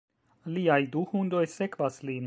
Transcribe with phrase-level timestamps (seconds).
[0.55, 2.19] Liaj du hundoj sekvas lin.